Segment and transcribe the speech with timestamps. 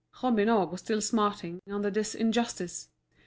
[0.23, 2.89] Robineau was still smarting under this injustice.